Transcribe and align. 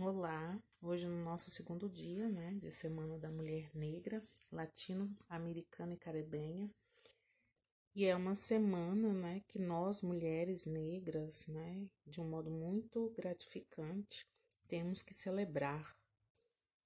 Olá, 0.00 0.58
hoje 0.80 1.06
no 1.06 1.22
nosso 1.22 1.50
segundo 1.50 1.86
dia, 1.86 2.26
né, 2.30 2.54
de 2.54 2.70
Semana 2.70 3.18
da 3.18 3.30
Mulher 3.30 3.70
Negra, 3.74 4.22
Latino-Americana 4.50 5.92
e 5.92 5.98
Caribenha. 5.98 6.70
E 7.94 8.06
é 8.06 8.16
uma 8.16 8.34
semana, 8.34 9.12
né, 9.12 9.42
que 9.48 9.58
nós 9.58 10.00
mulheres 10.00 10.64
negras, 10.64 11.46
né, 11.46 11.86
de 12.06 12.22
um 12.22 12.24
modo 12.28 12.50
muito 12.50 13.10
gratificante, 13.10 14.26
temos 14.66 15.02
que 15.02 15.12
celebrar. 15.12 15.94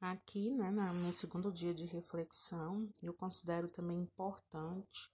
Aqui, 0.00 0.50
né, 0.50 0.72
no 0.72 1.16
segundo 1.16 1.52
dia 1.52 1.72
de 1.72 1.86
reflexão, 1.86 2.90
eu 3.00 3.14
considero 3.14 3.70
também 3.70 4.00
importante, 4.00 5.08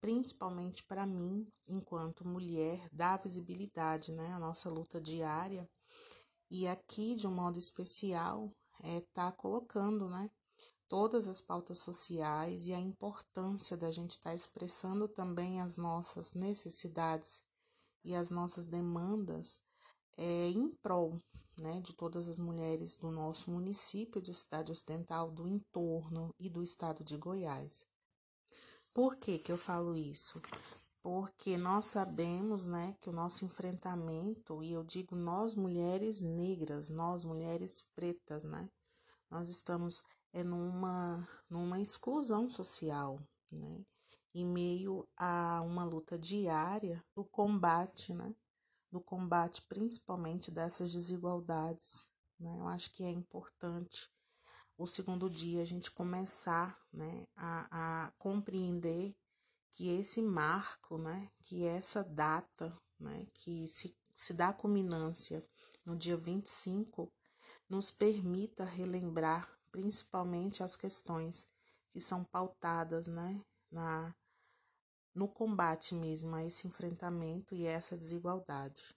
principalmente 0.00 0.82
para 0.82 1.06
mim, 1.06 1.46
enquanto 1.68 2.26
mulher, 2.26 2.88
dar 2.90 3.16
visibilidade, 3.22 4.10
né, 4.10 4.32
à 4.32 4.40
nossa 4.40 4.68
luta 4.68 5.00
diária 5.00 5.70
e 6.54 6.68
aqui, 6.68 7.16
de 7.16 7.26
um 7.26 7.34
modo 7.34 7.58
especial, 7.58 8.54
está 8.74 8.86
é, 8.86 9.00
tá 9.14 9.32
colocando 9.32 10.06
né, 10.06 10.30
todas 10.86 11.26
as 11.26 11.40
pautas 11.40 11.78
sociais 11.78 12.66
e 12.66 12.74
a 12.74 12.78
importância 12.78 13.74
da 13.74 13.90
gente 13.90 14.10
estar 14.10 14.28
tá 14.28 14.34
expressando 14.34 15.08
também 15.08 15.62
as 15.62 15.78
nossas 15.78 16.34
necessidades 16.34 17.42
e 18.04 18.14
as 18.14 18.30
nossas 18.30 18.66
demandas 18.66 19.62
é, 20.18 20.50
em 20.50 20.68
prol 20.68 21.22
né, 21.56 21.80
de 21.80 21.94
todas 21.94 22.28
as 22.28 22.38
mulheres 22.38 22.96
do 22.96 23.10
nosso 23.10 23.50
município 23.50 24.20
de 24.20 24.34
Cidade 24.34 24.70
Ocidental, 24.70 25.30
do 25.30 25.48
entorno 25.48 26.34
e 26.38 26.50
do 26.50 26.62
estado 26.62 27.02
de 27.02 27.16
Goiás. 27.16 27.86
Por 28.92 29.16
que, 29.16 29.38
que 29.38 29.50
eu 29.50 29.56
falo 29.56 29.96
isso? 29.96 30.38
Porque 31.02 31.58
nós 31.58 31.86
sabemos, 31.86 32.66
né, 32.66 32.96
que 33.00 33.10
o 33.10 33.12
nosso 33.12 33.44
enfrentamento, 33.44 34.62
e 34.62 34.72
eu 34.72 34.84
digo 34.84 35.16
nós 35.16 35.54
mulheres 35.54 36.20
negras, 36.22 36.88
nós 36.88 37.24
mulheres 37.24 37.88
pretas, 37.94 38.44
né, 38.44 38.70
nós 39.28 39.48
estamos 39.48 40.02
é 40.32 40.42
numa 40.42 41.28
numa 41.50 41.80
exclusão 41.80 42.48
social, 42.48 43.20
né, 43.50 43.84
em 44.34 44.46
meio 44.46 45.06
a 45.16 45.60
uma 45.62 45.84
luta 45.84 46.16
diária 46.16 47.04
do 47.14 47.24
combate, 47.24 48.14
né, 48.14 48.34
do 48.90 49.00
combate 49.00 49.62
principalmente 49.68 50.50
dessas 50.50 50.92
desigualdades, 50.92 52.08
né, 52.38 52.56
eu 52.58 52.68
acho 52.68 52.92
que 52.92 53.02
é 53.02 53.10
importante 53.10 54.08
o 54.78 54.86
segundo 54.86 55.28
dia 55.28 55.62
a 55.62 55.64
gente 55.64 55.90
começar, 55.90 56.78
né, 56.92 57.26
a, 57.36 58.06
a 58.06 58.10
compreender 58.12 59.14
que 59.72 59.88
esse 59.88 60.20
marco, 60.20 60.98
né, 60.98 61.30
que 61.42 61.64
essa 61.64 62.04
data, 62.04 62.76
né, 62.98 63.26
que 63.34 63.66
se, 63.68 63.96
se 64.14 64.34
dá 64.34 64.52
culminância 64.52 65.44
no 65.84 65.96
dia 65.96 66.16
25, 66.16 67.10
nos 67.68 67.90
permita 67.90 68.64
relembrar 68.64 69.50
principalmente 69.70 70.62
as 70.62 70.76
questões 70.76 71.48
que 71.88 72.00
são 72.00 72.22
pautadas, 72.24 73.06
né, 73.06 73.42
na, 73.70 74.14
no 75.14 75.26
combate 75.26 75.94
mesmo 75.94 76.34
a 76.34 76.44
esse 76.44 76.66
enfrentamento 76.66 77.54
e 77.54 77.66
essa 77.66 77.96
desigualdade. 77.96 78.94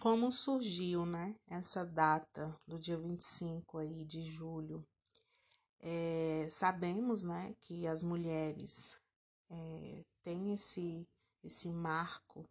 Como 0.00 0.30
surgiu, 0.30 1.06
né, 1.06 1.36
essa 1.46 1.84
data 1.84 2.58
do 2.66 2.78
dia 2.78 2.98
25 2.98 3.78
aí 3.78 4.04
de 4.04 4.22
julho? 4.24 4.84
É, 5.78 6.46
sabemos, 6.50 7.22
né, 7.22 7.54
que 7.60 7.86
as 7.86 8.02
mulheres 8.02 8.98
é, 9.50 10.04
tem 10.22 10.52
esse, 10.52 11.06
esse 11.42 11.68
marco 11.68 12.48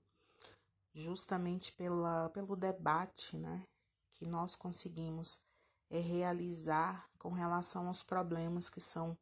justamente 0.94 1.72
pela, 1.74 2.30
pelo 2.30 2.56
debate 2.56 3.36
né, 3.36 3.66
que 4.12 4.26
nós 4.26 4.56
conseguimos 4.56 5.42
é, 5.90 6.00
realizar 6.00 7.10
com 7.18 7.32
relação 7.32 7.88
aos 7.88 8.04
problemas 8.04 8.70
que 8.70 8.80
são 8.80 9.18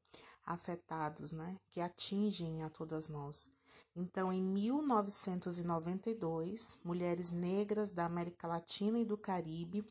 afetados, 0.45 1.31
né, 1.31 1.55
que 1.69 1.79
atingem 1.79 2.63
a 2.63 2.69
todas 2.69 3.07
nós. 3.07 3.49
Então, 3.95 4.31
em 4.31 4.41
1992, 4.41 6.79
mulheres 6.83 7.31
negras 7.31 7.93
da 7.93 8.05
América 8.05 8.47
Latina 8.47 8.99
e 8.99 9.05
do 9.05 9.17
Caribe 9.17 9.85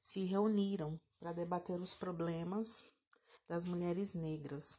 se 0.00 0.24
reuniram 0.24 1.00
para 1.18 1.32
debater 1.32 1.80
os 1.80 1.94
problemas 1.94 2.84
das 3.48 3.64
mulheres 3.64 4.14
negras. 4.14 4.78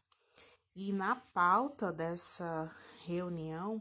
E 0.76 0.92
na 0.92 1.16
pauta 1.16 1.94
dessa 1.94 2.72
reunião 3.06 3.80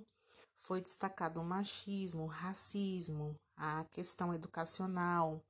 foi 0.54 0.80
destacado 0.80 1.40
o 1.40 1.44
machismo, 1.44 2.24
o 2.24 2.26
racismo, 2.26 3.34
a 3.56 3.84
questão 3.84 4.34
educacional, 4.34 5.42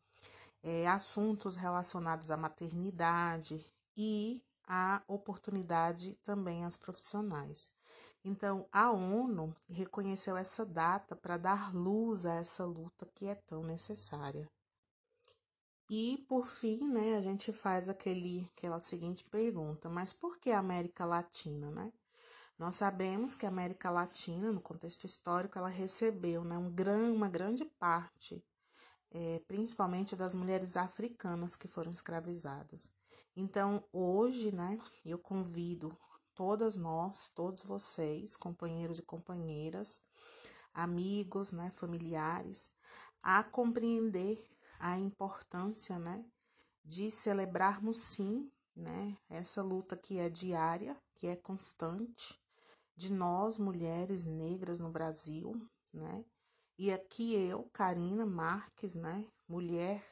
é, 0.62 0.86
assuntos 0.86 1.56
relacionados 1.56 2.30
à 2.30 2.36
maternidade 2.36 3.66
e 3.96 4.40
a 4.68 5.02
oportunidade 5.08 6.16
também 6.22 6.64
às 6.64 6.76
profissionais. 6.76 7.72
Então, 8.24 8.68
a 8.70 8.92
ONU 8.92 9.52
reconheceu 9.68 10.36
essa 10.36 10.64
data 10.64 11.16
para 11.16 11.36
dar 11.36 11.74
luz 11.74 12.24
a 12.24 12.34
essa 12.34 12.64
luta 12.64 13.04
que 13.16 13.26
é 13.26 13.34
tão 13.34 13.64
necessária. 13.64 14.48
E 15.88 16.24
por 16.28 16.46
fim, 16.46 16.88
né, 16.88 17.16
a 17.16 17.20
gente 17.20 17.52
faz 17.52 17.88
aquele, 17.88 18.48
aquela 18.56 18.80
seguinte 18.80 19.24
pergunta: 19.24 19.88
mas 19.88 20.12
por 20.12 20.38
que 20.38 20.50
a 20.50 20.58
América 20.58 21.04
Latina, 21.04 21.70
né? 21.70 21.92
Nós 22.58 22.76
sabemos 22.76 23.34
que 23.34 23.44
a 23.44 23.48
América 23.48 23.90
Latina, 23.90 24.52
no 24.52 24.60
contexto 24.60 25.04
histórico, 25.04 25.58
ela 25.58 25.68
recebeu 25.68 26.44
né, 26.44 26.56
um 26.56 26.70
gran, 26.70 27.12
uma 27.12 27.28
grande 27.28 27.64
parte, 27.64 28.44
é, 29.10 29.40
principalmente 29.48 30.14
das 30.14 30.34
mulheres 30.34 30.76
africanas 30.76 31.56
que 31.56 31.66
foram 31.66 31.90
escravizadas. 31.90 32.88
Então, 33.34 33.82
hoje, 33.92 34.52
né, 34.52 34.78
eu 35.04 35.18
convido 35.18 35.96
todas 36.34 36.76
nós, 36.76 37.30
todos 37.34 37.62
vocês, 37.62 38.36
companheiros 38.36 38.98
e 38.98 39.02
companheiras, 39.02 40.00
amigos, 40.72 41.52
né, 41.52 41.70
familiares, 41.70 42.72
a 43.22 43.42
compreender 43.42 44.38
a 44.82 44.98
importância, 44.98 45.96
né, 45.96 46.24
de 46.84 47.08
celebrarmos 47.08 47.98
sim, 47.98 48.50
né, 48.74 49.16
essa 49.30 49.62
luta 49.62 49.96
que 49.96 50.18
é 50.18 50.28
diária, 50.28 51.00
que 51.14 51.28
é 51.28 51.36
constante, 51.36 52.42
de 52.96 53.12
nós 53.12 53.58
mulheres 53.58 54.24
negras 54.24 54.80
no 54.80 54.90
Brasil, 54.90 55.52
né? 55.92 56.24
E 56.76 56.90
aqui 56.90 57.32
eu, 57.34 57.70
Karina 57.72 58.26
Marques, 58.26 58.96
né, 58.96 59.24
mulher 59.46 60.04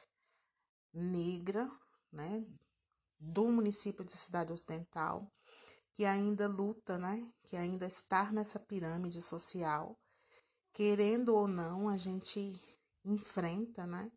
negra, 0.95 1.69
né, 2.13 2.47
do 3.19 3.49
município 3.49 4.05
de 4.05 4.13
Cidade 4.13 4.53
Ocidental, 4.53 5.29
que 5.93 6.05
ainda 6.05 6.47
luta, 6.47 6.97
né, 6.97 7.29
que 7.43 7.57
ainda 7.57 7.87
está 7.87 8.31
nessa 8.31 8.61
pirâmide 8.61 9.21
social, 9.21 9.99
querendo 10.73 11.35
ou 11.35 11.49
não, 11.49 11.89
a 11.89 11.97
gente 11.97 12.55
enfrenta, 13.05 13.85
né, 13.85 14.13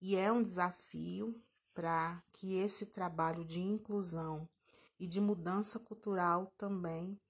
e 0.00 0.16
é 0.16 0.30
um 0.30 0.42
desafio 0.42 1.40
para 1.74 2.22
que 2.32 2.58
esse 2.58 2.86
trabalho 2.86 3.44
de 3.44 3.60
inclusão 3.60 4.48
e 4.98 5.06
de 5.06 5.20
mudança 5.20 5.78
cultural 5.78 6.52
também 6.56 7.20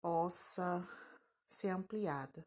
possa 0.00 0.86
ser 1.46 1.70
ampliada. 1.70 2.46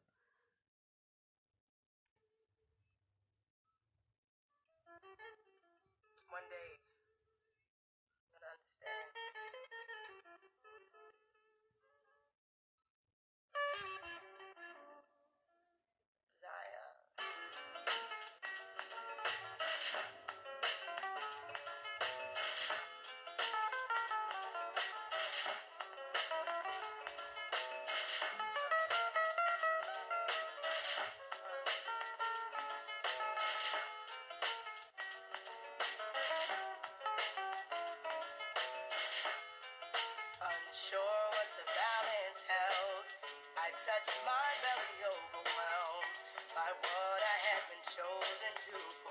Touched 43.87 44.19
my 44.27 44.47
belly 44.59 44.99
overwhelmed 44.99 46.11
by 46.51 46.67
what 46.75 47.19
I 47.23 47.37
had 47.47 47.63
been 47.71 47.85
chosen 47.87 48.51
to 48.67 49.06